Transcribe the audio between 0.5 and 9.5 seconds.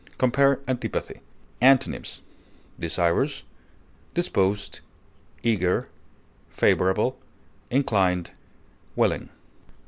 ANTIPATHY. Antonyms: desirous, disposed, eager, favorable, inclined, willing.